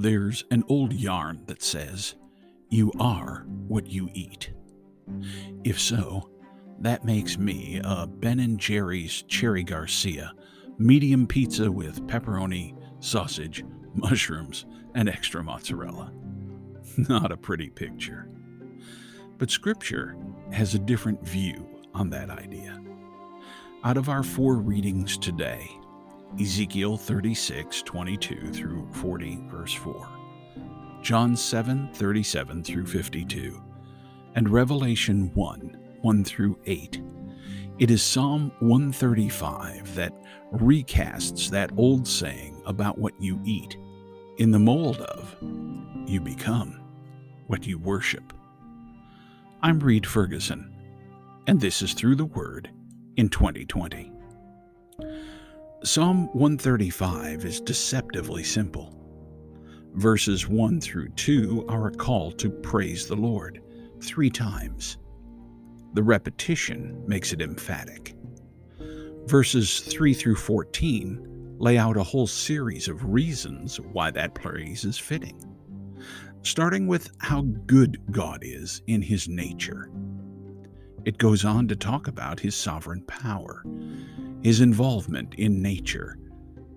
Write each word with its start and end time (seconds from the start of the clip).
There's 0.00 0.44
an 0.52 0.62
old 0.68 0.92
yarn 0.92 1.42
that 1.46 1.60
says, 1.60 2.14
You 2.68 2.92
are 3.00 3.44
what 3.66 3.88
you 3.88 4.08
eat. 4.14 4.52
If 5.64 5.80
so, 5.80 6.30
that 6.78 7.04
makes 7.04 7.36
me 7.36 7.80
a 7.82 8.06
Ben 8.06 8.38
and 8.38 8.60
Jerry's 8.60 9.22
Cherry 9.22 9.64
Garcia 9.64 10.34
medium 10.78 11.26
pizza 11.26 11.72
with 11.72 12.06
pepperoni, 12.06 12.80
sausage, 13.00 13.64
mushrooms, 13.92 14.66
and 14.94 15.08
extra 15.08 15.42
mozzarella. 15.42 16.12
Not 16.96 17.32
a 17.32 17.36
pretty 17.36 17.68
picture. 17.68 18.28
But 19.36 19.50
Scripture 19.50 20.16
has 20.52 20.74
a 20.76 20.78
different 20.78 21.26
view 21.26 21.66
on 21.92 22.08
that 22.10 22.30
idea. 22.30 22.80
Out 23.82 23.96
of 23.96 24.08
our 24.08 24.22
four 24.22 24.58
readings 24.58 25.18
today, 25.18 25.68
Ezekiel 26.40 26.96
36, 26.96 27.82
22 27.82 28.52
through 28.52 28.88
40, 28.92 29.40
verse 29.48 29.72
4, 29.74 30.08
John 31.02 31.34
7, 31.36 31.88
37 31.92 32.62
through 32.62 32.86
52, 32.86 33.60
and 34.34 34.48
Revelation 34.48 35.32
1, 35.34 35.78
1 36.00 36.24
through 36.24 36.58
8, 36.66 37.02
it 37.78 37.90
is 37.90 38.02
Psalm 38.02 38.52
135 38.58 39.94
that 39.94 40.12
recasts 40.52 41.48
that 41.50 41.70
old 41.76 42.06
saying 42.06 42.60
about 42.66 42.98
what 42.98 43.14
you 43.20 43.40
eat. 43.44 43.76
In 44.38 44.50
the 44.50 44.58
mold 44.58 45.00
of, 45.00 45.36
you 46.06 46.20
become 46.20 46.80
what 47.46 47.66
you 47.66 47.78
worship. 47.78 48.32
I'm 49.62 49.80
Reid 49.80 50.06
Ferguson, 50.06 50.72
and 51.46 51.60
this 51.60 51.82
is 51.82 51.94
Through 51.94 52.16
the 52.16 52.24
Word 52.24 52.70
in 53.16 53.28
2020. 53.28 54.12
Psalm 55.84 56.26
135 56.32 57.44
is 57.44 57.60
deceptively 57.60 58.42
simple. 58.42 58.94
Verses 59.94 60.48
1 60.48 60.80
through 60.80 61.08
2 61.10 61.66
are 61.68 61.88
a 61.88 61.94
call 61.94 62.32
to 62.32 62.50
praise 62.50 63.06
the 63.06 63.16
Lord 63.16 63.62
three 64.02 64.30
times. 64.30 64.98
The 65.94 66.02
repetition 66.02 67.02
makes 67.06 67.32
it 67.32 67.40
emphatic. 67.40 68.14
Verses 69.26 69.80
3 69.80 70.14
through 70.14 70.36
14 70.36 71.56
lay 71.58 71.78
out 71.78 71.96
a 71.96 72.02
whole 72.02 72.26
series 72.26 72.88
of 72.88 73.12
reasons 73.12 73.80
why 73.80 74.10
that 74.10 74.34
praise 74.34 74.84
is 74.84 74.98
fitting 74.98 75.48
starting 76.42 76.86
with 76.86 77.10
how 77.18 77.42
good 77.66 78.00
God 78.10 78.40
is 78.42 78.82
in 78.86 79.02
his 79.02 79.28
nature. 79.28 79.90
It 81.04 81.18
goes 81.18 81.44
on 81.44 81.68
to 81.68 81.76
talk 81.76 82.08
about 82.08 82.40
his 82.40 82.54
sovereign 82.54 83.02
power, 83.02 83.62
his 84.42 84.60
involvement 84.60 85.34
in 85.34 85.62
nature, 85.62 86.18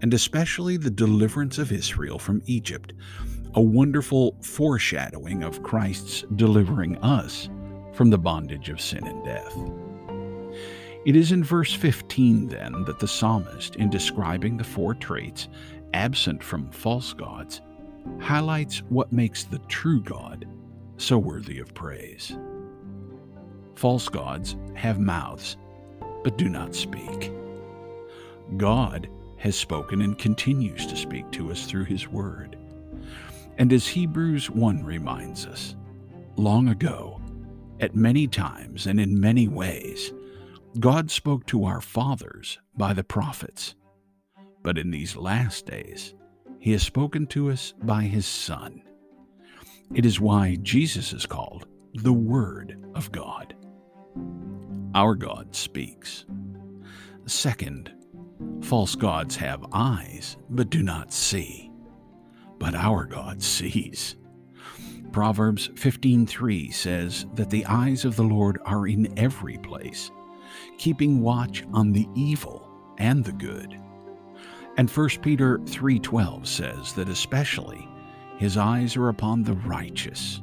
and 0.00 0.12
especially 0.12 0.76
the 0.76 0.90
deliverance 0.90 1.58
of 1.58 1.72
Israel 1.72 2.18
from 2.18 2.42
Egypt, 2.46 2.92
a 3.54 3.62
wonderful 3.62 4.36
foreshadowing 4.42 5.42
of 5.42 5.62
Christ's 5.62 6.24
delivering 6.36 6.96
us 6.98 7.48
from 7.92 8.10
the 8.10 8.18
bondage 8.18 8.68
of 8.68 8.80
sin 8.80 9.06
and 9.06 9.24
death. 9.24 9.56
It 11.06 11.16
is 11.16 11.32
in 11.32 11.44
verse 11.44 11.72
15, 11.72 12.48
then, 12.48 12.84
that 12.84 12.98
the 12.98 13.06
psalmist, 13.06 13.76
in 13.76 13.90
describing 13.90 14.56
the 14.56 14.64
four 14.64 14.94
traits 14.94 15.48
absent 15.92 16.42
from 16.42 16.70
false 16.70 17.12
gods, 17.12 17.60
highlights 18.20 18.78
what 18.88 19.12
makes 19.12 19.44
the 19.44 19.60
true 19.68 20.00
God 20.00 20.46
so 20.96 21.18
worthy 21.18 21.58
of 21.58 21.74
praise. 21.74 22.36
False 23.76 24.08
gods 24.08 24.56
have 24.74 24.98
mouths, 24.98 25.56
but 26.22 26.38
do 26.38 26.48
not 26.48 26.74
speak. 26.74 27.30
God 28.56 29.08
has 29.38 29.56
spoken 29.56 30.00
and 30.02 30.18
continues 30.18 30.86
to 30.86 30.96
speak 30.96 31.30
to 31.32 31.50
us 31.50 31.66
through 31.66 31.84
His 31.84 32.08
Word. 32.08 32.56
And 33.58 33.72
as 33.72 33.86
Hebrews 33.86 34.50
1 34.50 34.84
reminds 34.84 35.46
us, 35.46 35.76
long 36.36 36.68
ago, 36.68 37.20
at 37.80 37.94
many 37.94 38.26
times 38.26 38.86
and 38.86 39.00
in 39.00 39.20
many 39.20 39.48
ways, 39.48 40.12
God 40.80 41.10
spoke 41.10 41.46
to 41.46 41.64
our 41.64 41.80
fathers 41.80 42.58
by 42.76 42.92
the 42.92 43.04
prophets. 43.04 43.74
But 44.62 44.78
in 44.78 44.90
these 44.90 45.16
last 45.16 45.66
days, 45.66 46.14
he 46.58 46.72
has 46.72 46.82
spoken 46.82 47.26
to 47.28 47.50
us 47.50 47.74
by 47.82 48.02
his 48.04 48.26
Son. 48.26 48.82
It 49.94 50.06
is 50.06 50.20
why 50.20 50.56
Jesus 50.62 51.12
is 51.12 51.26
called 51.26 51.66
the 51.94 52.12
Word 52.12 52.82
of 52.94 53.12
God. 53.12 53.54
Our 54.94 55.14
God 55.14 55.54
speaks. 55.54 56.24
Second, 57.26 57.92
false 58.64 58.94
gods 58.94 59.36
have 59.36 59.66
eyes 59.72 60.38
but 60.48 60.70
do 60.70 60.82
not 60.82 61.12
see, 61.12 61.70
but 62.58 62.74
our 62.74 63.04
God 63.04 63.42
sees. 63.42 64.16
Proverbs 65.12 65.68
15:3 65.74 66.72
says 66.72 67.26
that 67.34 67.50
the 67.50 67.66
eyes 67.66 68.04
of 68.04 68.16
the 68.16 68.24
Lord 68.24 68.58
are 68.64 68.86
in 68.86 69.16
every 69.18 69.58
place, 69.58 70.10
keeping 70.78 71.20
watch 71.20 71.62
on 71.72 71.92
the 71.92 72.08
evil 72.14 72.66
and 72.98 73.22
the 73.22 73.32
good. 73.32 73.78
And 74.78 74.88
1 74.88 75.20
Peter 75.20 75.58
3:12 75.66 76.46
says 76.48 76.94
that 76.94 77.08
especially 77.08 77.86
his 78.38 78.56
eyes 78.56 78.96
are 78.96 79.10
upon 79.10 79.42
the 79.42 79.54
righteous. 79.54 80.40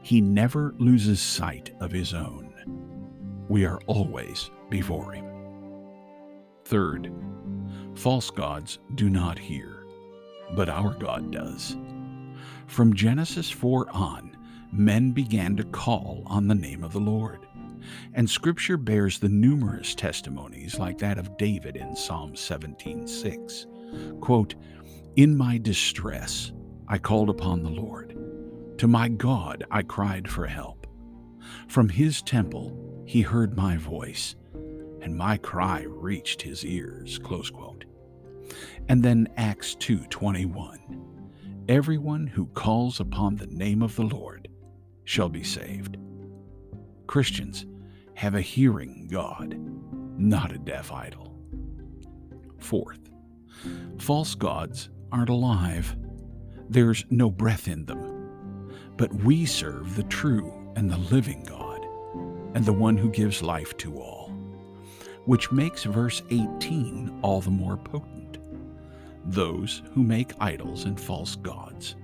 He 0.00 0.20
never 0.20 0.74
loses 0.78 1.20
sight 1.20 1.74
of 1.80 1.90
his 1.90 2.14
own. 2.14 2.54
We 3.48 3.66
are 3.66 3.80
always 3.86 4.50
before 4.70 5.12
him. 5.12 5.31
Third, 6.72 7.12
false 7.94 8.30
gods 8.30 8.78
do 8.94 9.10
not 9.10 9.38
hear, 9.38 9.84
but 10.56 10.70
our 10.70 10.94
God 10.94 11.30
does. 11.30 11.76
From 12.66 12.94
Genesis 12.94 13.50
4 13.50 13.90
on, 13.90 14.34
men 14.72 15.10
began 15.10 15.54
to 15.58 15.64
call 15.64 16.22
on 16.24 16.48
the 16.48 16.54
name 16.54 16.82
of 16.82 16.94
the 16.94 16.98
Lord. 16.98 17.46
And 18.14 18.30
Scripture 18.30 18.78
bears 18.78 19.18
the 19.18 19.28
numerous 19.28 19.94
testimonies 19.94 20.78
like 20.78 20.96
that 20.96 21.18
of 21.18 21.36
David 21.36 21.76
in 21.76 21.94
Psalm 21.94 22.34
17:6. 22.34 23.66
Quote, 24.22 24.54
In 25.14 25.36
my 25.36 25.58
distress 25.58 26.52
I 26.88 26.96
called 26.96 27.28
upon 27.28 27.62
the 27.62 27.68
Lord. 27.68 28.16
To 28.78 28.88
my 28.88 29.08
God 29.08 29.62
I 29.70 29.82
cried 29.82 30.26
for 30.26 30.46
help. 30.46 30.86
From 31.68 31.90
his 31.90 32.22
temple 32.22 33.04
he 33.04 33.20
heard 33.20 33.58
my 33.58 33.76
voice, 33.76 34.36
and 35.02 35.16
my 35.16 35.36
cry 35.36 35.84
reached 35.86 36.40
his 36.40 36.64
ears. 36.64 37.18
Close 37.18 37.50
quote. 37.50 37.84
And 38.88 39.02
then 39.02 39.28
Acts 39.36 39.74
2:21. 39.74 40.78
Everyone 41.68 42.26
who 42.26 42.46
calls 42.46 43.00
upon 43.00 43.36
the 43.36 43.46
name 43.46 43.82
of 43.82 43.96
the 43.96 44.04
Lord 44.04 44.48
shall 45.04 45.28
be 45.28 45.42
saved. 45.42 45.96
Christians, 47.06 47.66
have 48.14 48.34
a 48.34 48.40
hearing 48.40 49.08
God, 49.10 49.56
not 50.18 50.52
a 50.52 50.58
deaf 50.58 50.92
idol. 50.92 51.34
Fourth, 52.58 53.10
false 53.98 54.34
gods 54.34 54.90
aren't 55.10 55.28
alive. 55.28 55.96
There's 56.68 57.04
no 57.10 57.30
breath 57.30 57.68
in 57.68 57.84
them. 57.86 58.70
But 58.96 59.12
we 59.12 59.46
serve 59.46 59.96
the 59.96 60.04
true 60.04 60.52
and 60.76 60.90
the 60.90 60.98
living 60.98 61.44
God, 61.44 61.84
and 62.54 62.64
the 62.64 62.72
one 62.72 62.96
who 62.96 63.10
gives 63.10 63.42
life 63.42 63.76
to 63.78 63.98
all, 63.98 64.21
which 65.24 65.52
makes 65.52 65.84
verse 65.84 66.22
18 66.30 67.20
all 67.22 67.40
the 67.40 67.50
more 67.50 67.76
potent. 67.76 68.38
Those 69.24 69.82
who 69.94 70.02
make 70.02 70.32
idols 70.40 70.84
and 70.84 71.00
false 71.00 71.36
gods 71.36 71.94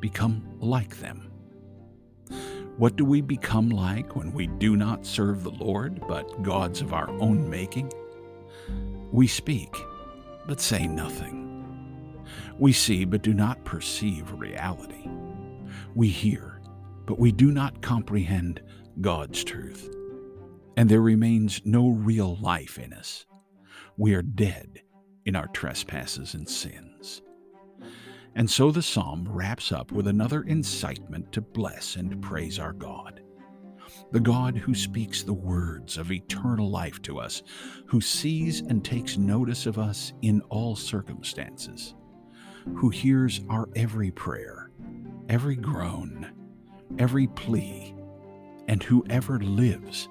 become 0.00 0.42
like 0.60 0.98
them. 0.98 1.30
What 2.76 2.96
do 2.96 3.04
we 3.04 3.20
become 3.20 3.70
like 3.70 4.16
when 4.16 4.32
we 4.32 4.48
do 4.48 4.74
not 4.76 5.06
serve 5.06 5.44
the 5.44 5.50
Lord, 5.50 6.00
but 6.08 6.42
gods 6.42 6.80
of 6.80 6.92
our 6.92 7.08
own 7.20 7.48
making? 7.48 7.92
We 9.12 9.28
speak, 9.28 9.76
but 10.46 10.60
say 10.60 10.88
nothing. 10.88 11.44
We 12.58 12.72
see, 12.72 13.04
but 13.04 13.22
do 13.22 13.32
not 13.32 13.64
perceive 13.64 14.32
reality. 14.32 15.08
We 15.94 16.08
hear, 16.08 16.60
but 17.06 17.18
we 17.18 17.30
do 17.30 17.52
not 17.52 17.80
comprehend 17.80 18.60
God's 19.00 19.44
truth. 19.44 19.88
And 20.76 20.88
there 20.88 21.00
remains 21.00 21.60
no 21.64 21.88
real 21.88 22.36
life 22.36 22.78
in 22.78 22.92
us. 22.92 23.26
We 23.96 24.14
are 24.14 24.22
dead 24.22 24.82
in 25.24 25.36
our 25.36 25.46
trespasses 25.48 26.34
and 26.34 26.48
sins. 26.48 27.22
And 28.34 28.50
so 28.50 28.70
the 28.70 28.82
psalm 28.82 29.28
wraps 29.28 29.70
up 29.70 29.92
with 29.92 30.08
another 30.08 30.42
incitement 30.42 31.30
to 31.32 31.40
bless 31.40 31.96
and 31.96 32.20
praise 32.20 32.58
our 32.58 32.72
God. 32.72 33.20
The 34.10 34.20
God 34.20 34.56
who 34.56 34.74
speaks 34.74 35.22
the 35.22 35.32
words 35.32 35.96
of 35.96 36.10
eternal 36.10 36.68
life 36.68 37.00
to 37.02 37.18
us, 37.18 37.42
who 37.86 38.00
sees 38.00 38.60
and 38.60 38.84
takes 38.84 39.16
notice 39.16 39.66
of 39.66 39.78
us 39.78 40.12
in 40.22 40.40
all 40.42 40.74
circumstances, 40.74 41.94
who 42.76 42.90
hears 42.90 43.42
our 43.48 43.68
every 43.76 44.10
prayer, 44.10 44.70
every 45.28 45.56
groan, 45.56 46.32
every 46.98 47.28
plea, 47.28 47.94
and 48.66 48.82
who 48.82 49.04
ever 49.10 49.38
lives 49.38 50.08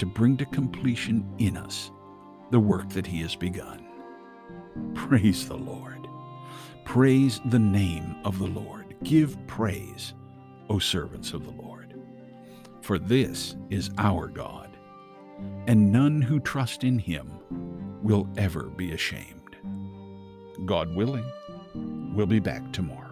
to 0.00 0.06
bring 0.06 0.34
to 0.34 0.46
completion 0.46 1.30
in 1.36 1.58
us 1.58 1.90
the 2.50 2.58
work 2.58 2.88
that 2.88 3.06
he 3.06 3.20
has 3.20 3.36
begun. 3.36 3.86
Praise 4.94 5.46
the 5.46 5.58
Lord. 5.58 6.08
Praise 6.86 7.38
the 7.50 7.58
name 7.58 8.16
of 8.24 8.38
the 8.38 8.46
Lord. 8.46 8.96
Give 9.04 9.36
praise, 9.46 10.14
O 10.70 10.78
servants 10.78 11.34
of 11.34 11.44
the 11.44 11.62
Lord. 11.62 12.00
For 12.80 12.98
this 12.98 13.56
is 13.68 13.90
our 13.98 14.28
God, 14.28 14.70
and 15.66 15.92
none 15.92 16.22
who 16.22 16.40
trust 16.40 16.82
in 16.82 16.98
him 16.98 17.30
will 18.02 18.26
ever 18.38 18.70
be 18.70 18.92
ashamed. 18.92 19.56
God 20.64 20.96
willing, 20.96 21.30
we'll 22.14 22.24
be 22.24 22.40
back 22.40 22.72
tomorrow. 22.72 23.09